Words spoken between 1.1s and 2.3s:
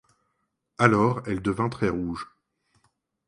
elle devint très rouge.